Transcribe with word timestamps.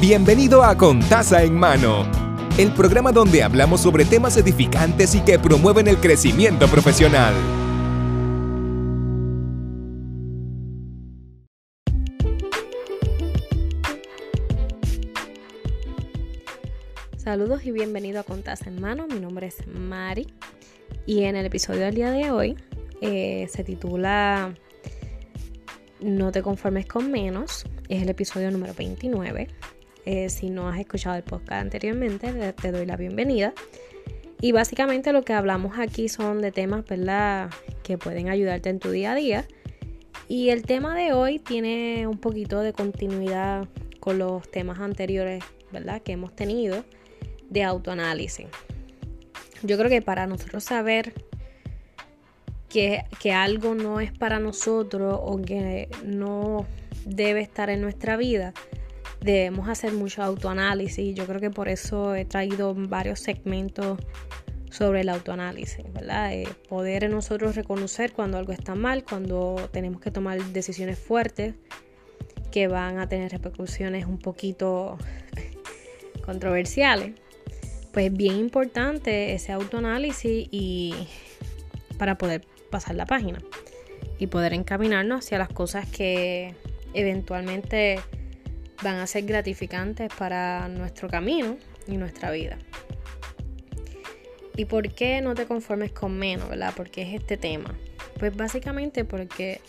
Bienvenido 0.00 0.62
a 0.62 0.76
Contaza 0.76 1.44
en 1.44 1.54
Mano, 1.56 2.04
el 2.58 2.72
programa 2.72 3.12
donde 3.12 3.42
hablamos 3.42 3.80
sobre 3.80 4.04
temas 4.04 4.36
edificantes 4.36 5.14
y 5.14 5.20
que 5.20 5.38
promueven 5.38 5.88
el 5.88 5.98
crecimiento 5.98 6.66
profesional. 6.66 7.32
Saludos 17.16 17.64
y 17.64 17.70
bienvenido 17.70 18.20
a 18.20 18.24
Contaza 18.24 18.68
en 18.68 18.80
Mano. 18.80 19.06
Mi 19.06 19.20
nombre 19.20 19.46
es 19.46 19.66
Mari 19.66 20.26
y 21.06 21.24
en 21.24 21.36
el 21.36 21.46
episodio 21.46 21.80
del 21.80 21.94
día 21.94 22.10
de 22.10 22.30
hoy 22.30 22.56
eh, 23.00 23.46
se 23.48 23.64
titula 23.64 24.52
No 26.00 26.32
te 26.32 26.42
conformes 26.42 26.84
con 26.86 27.10
menos. 27.10 27.64
Es 27.88 28.02
el 28.02 28.10
episodio 28.10 28.50
número 28.50 28.74
29. 28.74 29.48
Eh, 30.06 30.28
si 30.28 30.50
no 30.50 30.68
has 30.68 30.78
escuchado 30.78 31.16
el 31.16 31.22
podcast 31.22 31.62
anteriormente, 31.62 32.52
te 32.52 32.72
doy 32.72 32.86
la 32.86 32.96
bienvenida. 32.96 33.54
Y 34.40 34.52
básicamente 34.52 35.12
lo 35.12 35.22
que 35.22 35.32
hablamos 35.32 35.78
aquí 35.78 36.08
son 36.08 36.42
de 36.42 36.52
temas, 36.52 36.84
¿verdad? 36.84 37.50
Que 37.82 37.96
pueden 37.96 38.28
ayudarte 38.28 38.68
en 38.68 38.78
tu 38.78 38.90
día 38.90 39.12
a 39.12 39.14
día. 39.14 39.46
Y 40.28 40.50
el 40.50 40.62
tema 40.62 40.94
de 40.94 41.12
hoy 41.12 41.38
tiene 41.38 42.06
un 42.06 42.18
poquito 42.18 42.60
de 42.60 42.74
continuidad 42.74 43.66
con 44.00 44.18
los 44.18 44.50
temas 44.50 44.80
anteriores, 44.80 45.42
¿verdad? 45.72 46.02
Que 46.02 46.12
hemos 46.12 46.36
tenido 46.36 46.84
de 47.48 47.62
autoanálisis. 47.62 48.46
Yo 49.62 49.78
creo 49.78 49.88
que 49.88 50.02
para 50.02 50.26
nosotros 50.26 50.64
saber 50.64 51.14
que, 52.68 53.04
que 53.20 53.32
algo 53.32 53.74
no 53.74 54.00
es 54.00 54.12
para 54.12 54.40
nosotros 54.40 55.18
o 55.22 55.40
que 55.40 55.88
no 56.04 56.66
debe 57.06 57.40
estar 57.40 57.70
en 57.70 57.80
nuestra 57.80 58.18
vida, 58.18 58.52
debemos 59.24 59.68
hacer 59.70 59.92
mucho 59.94 60.22
autoanálisis. 60.22 61.14
Yo 61.14 61.26
creo 61.26 61.40
que 61.40 61.50
por 61.50 61.68
eso 61.68 62.14
he 62.14 62.26
traído 62.26 62.74
varios 62.74 63.20
segmentos 63.20 63.98
sobre 64.70 65.00
el 65.00 65.08
autoanálisis, 65.08 65.84
¿verdad? 65.94 66.34
Eh, 66.34 66.46
poder 66.68 67.08
nosotros 67.08 67.56
reconocer 67.56 68.12
cuando 68.12 68.36
algo 68.36 68.52
está 68.52 68.74
mal, 68.74 69.02
cuando 69.02 69.56
tenemos 69.72 70.02
que 70.02 70.10
tomar 70.10 70.42
decisiones 70.52 70.98
fuertes 70.98 71.54
que 72.52 72.68
van 72.68 72.98
a 72.98 73.08
tener 73.08 73.32
repercusiones 73.32 74.04
un 74.04 74.18
poquito 74.18 74.98
controversiales. 76.26 77.14
Pues 77.92 78.12
bien 78.12 78.36
importante 78.36 79.32
ese 79.32 79.52
autoanálisis 79.52 80.48
y 80.50 80.94
para 81.96 82.18
poder 82.18 82.44
pasar 82.70 82.94
la 82.96 83.06
página 83.06 83.38
y 84.18 84.26
poder 84.26 84.52
encaminarnos 84.52 85.24
hacia 85.24 85.38
las 85.38 85.48
cosas 85.48 85.88
que 85.88 86.54
eventualmente 86.92 88.00
van 88.82 88.96
a 88.96 89.06
ser 89.06 89.24
gratificantes 89.24 90.10
para 90.18 90.68
nuestro 90.68 91.08
camino 91.08 91.56
y 91.86 91.96
nuestra 91.96 92.30
vida. 92.30 92.58
¿Y 94.56 94.66
por 94.66 94.92
qué 94.94 95.20
no 95.20 95.34
te 95.34 95.46
conformes 95.46 95.92
con 95.92 96.16
menos, 96.16 96.48
verdad? 96.48 96.72
Porque 96.76 97.02
es 97.02 97.20
este 97.20 97.36
tema. 97.36 97.76
Pues 98.18 98.36
básicamente 98.36 99.04
porque 99.04 99.60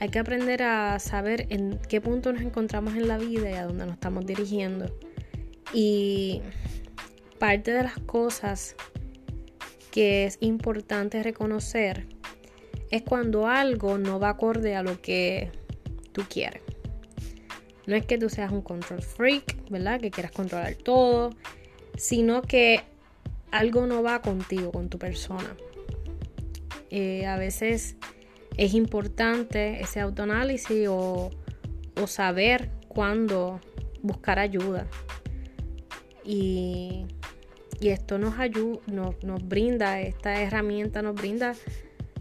hay 0.00 0.08
que 0.08 0.18
aprender 0.18 0.62
a 0.62 0.98
saber 0.98 1.46
en 1.50 1.78
qué 1.88 2.00
punto 2.00 2.32
nos 2.32 2.42
encontramos 2.42 2.94
en 2.94 3.08
la 3.08 3.18
vida 3.18 3.50
y 3.50 3.54
a 3.54 3.64
dónde 3.66 3.84
nos 3.84 3.94
estamos 3.94 4.26
dirigiendo. 4.26 4.86
Y 5.74 6.40
parte 7.38 7.72
de 7.72 7.82
las 7.82 7.98
cosas 7.98 8.74
que 9.90 10.24
es 10.24 10.38
importante 10.40 11.22
reconocer 11.22 12.06
es 12.90 13.02
cuando 13.02 13.46
algo 13.46 13.98
no 13.98 14.18
va 14.18 14.30
acorde 14.30 14.74
a 14.76 14.82
lo 14.82 15.00
que 15.00 15.50
tú 16.12 16.22
quieres. 16.28 16.62
No 17.86 17.96
es 17.96 18.06
que 18.06 18.18
tú 18.18 18.28
seas 18.28 18.52
un 18.52 18.62
control 18.62 19.02
freak, 19.02 19.68
¿verdad? 19.70 20.00
Que 20.00 20.10
quieras 20.10 20.32
controlar 20.32 20.74
todo, 20.74 21.30
sino 21.96 22.42
que 22.42 22.82
algo 23.50 23.86
no 23.86 24.02
va 24.02 24.22
contigo, 24.22 24.72
con 24.72 24.88
tu 24.88 24.98
persona. 24.98 25.56
Eh, 26.90 27.26
a 27.26 27.36
veces 27.36 27.96
es 28.56 28.74
importante 28.74 29.80
ese 29.80 30.00
autoanálisis 30.00 30.86
o, 30.88 31.30
saber 32.06 32.68
cuándo 32.88 33.60
buscar 34.02 34.38
ayuda. 34.38 34.86
Y, 36.24 37.06
esto 37.80 38.16
nos 38.16 38.38
ayuda, 38.38 38.80
nos 38.86 39.48
brinda, 39.48 40.00
esta 40.00 40.40
herramienta 40.40 41.02
nos 41.02 41.16
brinda 41.16 41.54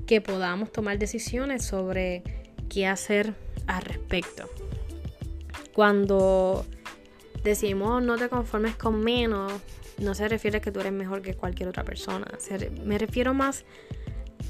que 0.07 0.19
podamos 0.19 0.71
tomar 0.71 0.97
decisiones 0.97 1.63
sobre 1.63 2.23
qué 2.67 2.87
hacer 2.87 3.35
al 3.67 3.83
respecto. 3.83 4.49
Cuando 5.73 6.65
decimos 7.43 8.03
no 8.03 8.17
te 8.17 8.29
conformes 8.29 8.75
con 8.75 8.99
menos, 8.99 9.53
no 9.97 10.15
se 10.15 10.27
refiere 10.27 10.57
a 10.57 10.61
que 10.61 10.71
tú 10.71 10.79
eres 10.79 10.91
mejor 10.91 11.21
que 11.21 11.35
cualquier 11.35 11.69
otra 11.69 11.83
persona. 11.83 12.27
me 12.83 12.97
refiero 12.97 13.33
más, 13.33 13.65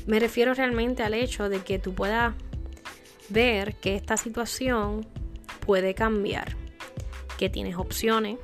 me 0.08 0.20
refiero 0.20 0.54
realmente 0.54 1.04
al 1.04 1.14
hecho 1.14 1.50
de 1.50 1.60
que 1.60 1.80
tú 1.80 1.94
puedas 1.94 2.34
ver 3.30 3.76
que 3.76 3.96
esta 3.96 4.18
situación 4.18 5.06
puede 5.66 5.94
cambiar, 5.94 6.56
que 7.38 7.50
tienes 7.50 7.78
opciones, 7.78 8.38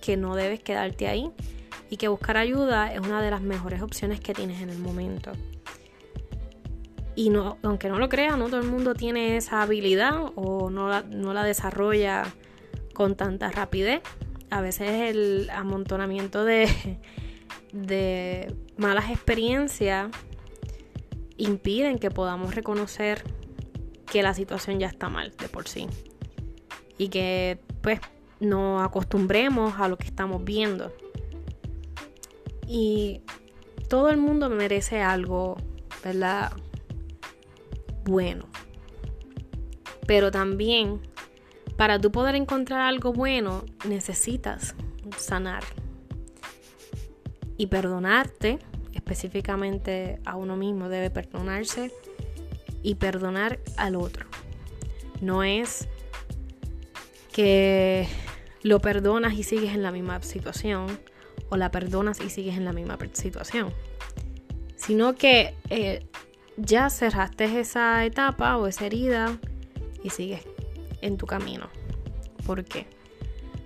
que 0.00 0.16
no 0.16 0.34
debes 0.34 0.60
quedarte 0.60 1.08
ahí 1.08 1.30
y 1.90 1.96
que 1.96 2.08
buscar 2.08 2.36
ayuda 2.36 2.92
es 2.92 3.00
una 3.00 3.22
de 3.22 3.30
las 3.30 3.42
mejores 3.42 3.82
opciones 3.82 4.20
que 4.20 4.34
tienes 4.34 4.60
en 4.60 4.70
el 4.70 4.78
momento. 4.78 5.32
Y 7.18 7.30
no, 7.30 7.58
aunque 7.64 7.88
no 7.88 7.98
lo 7.98 8.08
creas, 8.08 8.38
no 8.38 8.46
todo 8.46 8.60
el 8.60 8.68
mundo 8.68 8.94
tiene 8.94 9.36
esa 9.36 9.62
habilidad 9.62 10.30
o 10.36 10.70
no 10.70 10.88
la, 10.88 11.02
no 11.02 11.34
la 11.34 11.42
desarrolla 11.42 12.22
con 12.94 13.16
tanta 13.16 13.50
rapidez. 13.50 14.02
A 14.50 14.60
veces 14.60 14.88
el 15.10 15.50
amontonamiento 15.50 16.44
de, 16.44 16.68
de 17.72 18.54
malas 18.76 19.10
experiencias 19.10 20.12
impiden 21.36 21.98
que 21.98 22.12
podamos 22.12 22.54
reconocer 22.54 23.24
que 24.06 24.22
la 24.22 24.32
situación 24.32 24.78
ya 24.78 24.86
está 24.86 25.08
mal 25.08 25.34
de 25.38 25.48
por 25.48 25.66
sí. 25.66 25.88
Y 26.98 27.08
que 27.08 27.58
pues 27.82 27.98
nos 28.38 28.80
acostumbremos 28.80 29.80
a 29.80 29.88
lo 29.88 29.98
que 29.98 30.06
estamos 30.06 30.44
viendo. 30.44 30.92
Y 32.68 33.22
todo 33.88 34.08
el 34.10 34.18
mundo 34.18 34.48
merece 34.48 35.02
algo, 35.02 35.56
¿verdad? 36.04 36.52
Bueno. 38.08 38.46
Pero 40.06 40.30
también, 40.30 41.00
para 41.76 42.00
tú 42.00 42.10
poder 42.10 42.34
encontrar 42.34 42.80
algo 42.80 43.12
bueno, 43.12 43.64
necesitas 43.86 44.74
sanar. 45.16 45.62
Y 47.56 47.66
perdonarte, 47.66 48.58
específicamente 48.94 50.20
a 50.24 50.36
uno 50.36 50.56
mismo, 50.56 50.88
debe 50.88 51.10
perdonarse 51.10 51.92
y 52.82 52.94
perdonar 52.94 53.58
al 53.76 53.96
otro. 53.96 54.26
No 55.20 55.42
es 55.42 55.88
que 57.32 58.08
lo 58.62 58.80
perdonas 58.80 59.34
y 59.34 59.42
sigues 59.42 59.74
en 59.74 59.82
la 59.82 59.90
misma 59.90 60.22
situación 60.22 60.98
o 61.50 61.56
la 61.56 61.70
perdonas 61.70 62.20
y 62.20 62.30
sigues 62.30 62.56
en 62.56 62.64
la 62.64 62.72
misma 62.72 62.98
situación, 63.12 63.72
sino 64.76 65.14
que 65.14 65.54
eh, 65.70 66.06
ya 66.58 66.90
cerraste 66.90 67.60
esa 67.60 68.04
etapa 68.04 68.56
o 68.56 68.66
esa 68.66 68.86
herida 68.86 69.38
y 70.02 70.10
sigues 70.10 70.42
en 71.00 71.16
tu 71.16 71.26
camino. 71.26 71.68
¿Por 72.44 72.64
qué? 72.64 72.86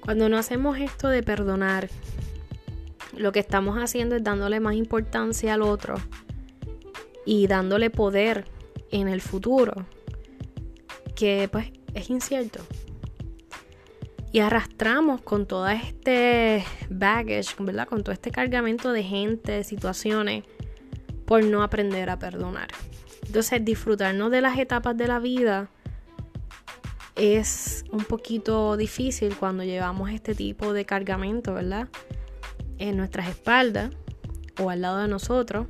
Cuando 0.00 0.28
no 0.28 0.36
hacemos 0.36 0.78
esto 0.78 1.08
de 1.08 1.22
perdonar, 1.22 1.88
lo 3.16 3.32
que 3.32 3.40
estamos 3.40 3.76
haciendo 3.76 4.16
es 4.16 4.24
dándole 4.24 4.60
más 4.60 4.74
importancia 4.74 5.54
al 5.54 5.62
otro 5.62 5.94
y 7.24 7.46
dándole 7.46 7.90
poder 7.90 8.46
en 8.90 9.08
el 9.08 9.20
futuro 9.20 9.86
que 11.14 11.48
pues 11.50 11.70
es 11.94 12.10
incierto. 12.10 12.60
Y 14.32 14.40
arrastramos 14.40 15.20
con 15.20 15.46
todo 15.46 15.68
este 15.68 16.64
baggage, 16.88 17.54
¿verdad? 17.58 17.86
Con 17.86 18.02
todo 18.02 18.12
este 18.12 18.30
cargamento 18.30 18.92
de 18.92 19.02
gente, 19.02 19.52
de 19.52 19.64
situaciones 19.64 20.44
por 21.26 21.44
no 21.44 21.62
aprender 21.62 22.10
a 22.10 22.18
perdonar. 22.18 22.68
Entonces, 23.26 23.64
disfrutarnos 23.64 24.30
de 24.30 24.40
las 24.40 24.58
etapas 24.58 24.96
de 24.96 25.06
la 25.06 25.18
vida 25.18 25.68
es 27.16 27.84
un 27.92 28.04
poquito 28.04 28.76
difícil 28.76 29.36
cuando 29.36 29.64
llevamos 29.64 30.10
este 30.10 30.34
tipo 30.34 30.72
de 30.72 30.84
cargamento, 30.84 31.54
¿verdad? 31.54 31.88
En 32.78 32.96
nuestras 32.96 33.28
espaldas 33.28 33.90
o 34.60 34.70
al 34.70 34.82
lado 34.82 34.98
de 34.98 35.08
nosotros 35.08 35.66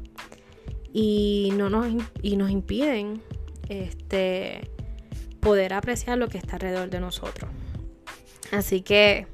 y, 0.92 1.52
no 1.56 1.70
nos, 1.70 1.86
y 2.22 2.36
nos 2.36 2.50
impiden 2.50 3.22
este, 3.68 4.70
poder 5.40 5.74
apreciar 5.74 6.18
lo 6.18 6.28
que 6.28 6.38
está 6.38 6.54
alrededor 6.54 6.90
de 6.90 7.00
nosotros. 7.00 7.50
Así 8.50 8.82
que, 8.82 9.26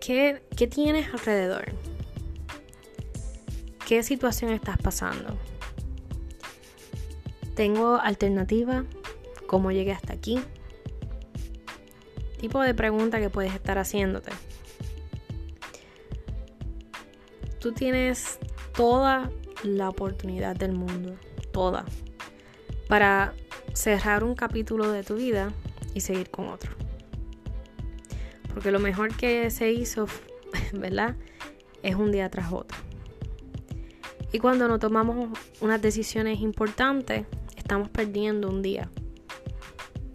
¿qué, 0.00 0.42
qué 0.56 0.66
tienes 0.66 1.12
alrededor? 1.12 1.72
¿Qué 3.86 4.02
situación 4.02 4.50
estás 4.50 4.76
pasando? 4.78 5.38
¿Tengo 7.54 7.96
alternativa? 7.96 8.84
¿Cómo 9.46 9.70
llegué 9.70 9.92
hasta 9.92 10.12
aquí? 10.12 10.40
tipo 12.36 12.60
de 12.60 12.74
pregunta 12.74 13.18
que 13.20 13.30
puedes 13.30 13.54
estar 13.54 13.78
haciéndote. 13.78 14.30
Tú 17.60 17.72
tienes 17.72 18.38
toda 18.74 19.30
la 19.64 19.88
oportunidad 19.88 20.54
del 20.54 20.72
mundo, 20.72 21.16
toda, 21.52 21.84
para 22.88 23.34
cerrar 23.72 24.22
un 24.22 24.34
capítulo 24.34 24.90
de 24.90 25.02
tu 25.02 25.16
vida 25.16 25.52
y 25.94 26.00
seguir 26.00 26.30
con 26.30 26.48
otro. 26.48 26.72
Porque 28.52 28.70
lo 28.70 28.78
mejor 28.78 29.16
que 29.16 29.50
se 29.50 29.72
hizo, 29.72 30.06
¿verdad? 30.72 31.16
Es 31.82 31.94
un 31.94 32.12
día 32.12 32.28
tras 32.30 32.52
otro. 32.52 32.85
Y 34.32 34.38
cuando 34.38 34.68
no 34.68 34.78
tomamos 34.78 35.38
unas 35.60 35.80
decisiones 35.80 36.40
importantes, 36.40 37.26
estamos 37.56 37.88
perdiendo 37.88 38.48
un 38.48 38.62
día 38.62 38.90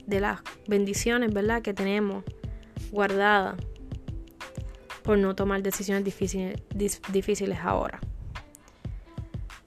de 0.05 0.19
las 0.19 0.41
bendiciones, 0.67 1.33
¿verdad? 1.33 1.61
Que 1.61 1.73
tenemos 1.73 2.23
guardadas 2.91 3.55
por 5.03 5.17
no 5.17 5.35
tomar 5.35 5.63
decisiones 5.63 6.03
difíciles, 6.03 6.61
difíciles 7.11 7.59
ahora. 7.63 7.99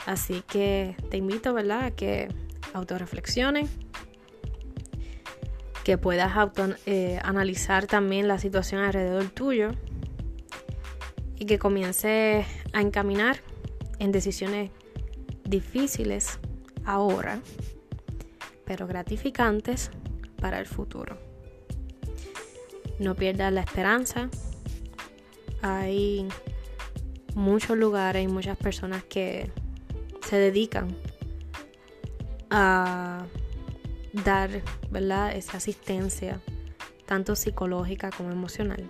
Así 0.07 0.43
que 0.47 0.97
te 1.11 1.17
invito, 1.17 1.55
¿verdad? 1.55 1.85
A 1.85 1.91
que 1.91 2.29
autorreflexiones, 2.75 3.71
que 5.83 5.99
puedas 5.99 6.33
eh, 6.87 7.19
analizar 7.23 7.87
también 7.87 8.29
la 8.29 8.39
situación 8.39 8.83
alrededor 8.83 9.29
tuyo 9.31 9.71
y 11.37 11.47
que 11.47 11.59
comiences 11.59 12.47
a 12.73 12.81
encaminar 12.81 13.39
en 13.99 14.13
decisiones 14.13 14.71
difíciles 15.45 16.39
ahora, 16.85 17.41
pero 18.65 18.87
gratificantes 18.87 19.91
para 20.41 20.59
el 20.59 20.67
futuro. 20.67 21.19
No 22.99 23.15
pierdas 23.15 23.53
la 23.53 23.61
esperanza. 23.63 24.31
Hay 25.63 26.29
muchos 27.35 27.77
lugares 27.77 28.25
y 28.25 28.29
muchas 28.29 28.57
personas 28.57 29.03
que 29.05 29.51
se 30.27 30.37
dedican 30.37 30.97
a 32.51 33.27
dar 34.13 34.63
¿verdad? 34.91 35.35
esa 35.35 35.57
asistencia, 35.57 36.41
tanto 37.07 37.35
psicológica 37.35 38.11
como 38.11 38.31
emocional. 38.31 38.89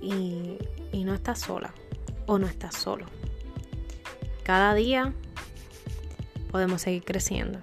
Y, 0.00 0.56
y 0.92 1.04
no 1.04 1.14
estás 1.14 1.40
sola 1.40 1.74
o 2.30 2.38
no 2.38 2.46
estás 2.46 2.76
solo. 2.76 3.06
Cada 4.44 4.72
día 4.74 5.12
podemos 6.52 6.80
seguir 6.82 7.04
creciendo. 7.04 7.58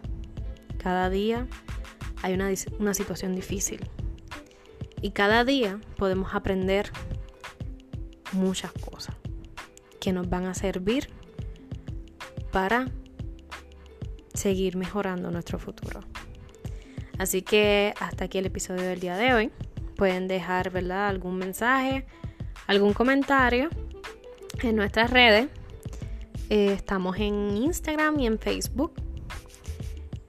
Cada 0.77 1.09
día 1.09 1.47
hay 2.21 2.33
una, 2.33 2.49
una 2.77 2.93
situación 2.93 3.33
difícil. 3.33 3.79
Y 5.01 5.11
cada 5.11 5.45
día 5.45 5.79
podemos 5.95 6.35
aprender 6.35 6.91
muchas 8.33 8.73
cosas 8.73 9.15
que 10.01 10.11
nos 10.11 10.29
van 10.29 10.47
a 10.47 10.53
servir 10.53 11.07
para 12.51 12.89
seguir 14.33 14.75
mejorando 14.75 15.31
nuestro 15.31 15.59
futuro. 15.59 16.01
Así 17.17 17.41
que 17.41 17.93
hasta 18.01 18.25
aquí 18.25 18.37
el 18.37 18.47
episodio 18.47 18.83
del 18.83 18.99
día 18.99 19.15
de 19.15 19.33
hoy. 19.33 19.51
Pueden 19.95 20.27
dejar, 20.27 20.71
¿verdad? 20.71 21.07
Algún 21.07 21.37
mensaje, 21.37 22.05
algún 22.67 22.91
comentario 22.91 23.69
en 24.63 24.75
nuestras 24.75 25.11
redes. 25.11 25.47
Eh, 26.49 26.73
estamos 26.73 27.17
en 27.17 27.57
Instagram 27.57 28.19
y 28.19 28.27
en 28.27 28.39
Facebook. 28.39 28.93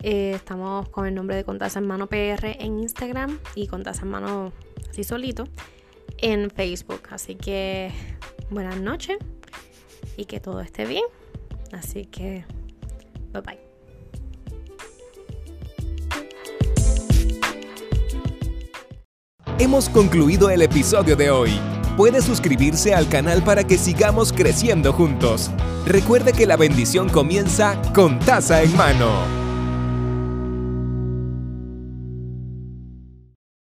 Eh, 0.02 0.32
estamos 0.34 0.88
con 0.90 1.06
el 1.06 1.14
nombre 1.14 1.36
de 1.36 1.44
Contaza 1.44 1.80
Hermano 1.80 2.06
PR 2.06 2.56
en 2.60 2.78
Instagram 2.78 3.38
y 3.54 3.66
Contaza 3.66 4.02
Hermano 4.02 4.52
así 4.90 5.04
solito 5.04 5.44
en 6.18 6.50
Facebook. 6.50 7.02
Así 7.10 7.34
que 7.34 7.90
buenas 8.50 8.80
noches 8.80 9.18
y 10.16 10.24
que 10.24 10.40
todo 10.40 10.60
esté 10.60 10.86
bien. 10.86 11.04
Así 11.72 12.06
que 12.06 12.44
bye 13.32 13.42
bye. 13.42 13.58
Hemos 19.58 19.88
concluido 19.88 20.50
el 20.50 20.62
episodio 20.62 21.16
de 21.16 21.30
hoy. 21.30 21.77
Puede 21.98 22.22
suscribirse 22.22 22.94
al 22.94 23.08
canal 23.08 23.42
para 23.42 23.64
que 23.64 23.76
sigamos 23.76 24.32
creciendo 24.32 24.92
juntos. 24.92 25.50
Recuerde 25.84 26.32
que 26.32 26.46
la 26.46 26.56
bendición 26.56 27.08
comienza 27.08 27.76
con 27.92 28.20
taza 28.20 28.62
en 28.62 28.76
mano. 28.76 29.47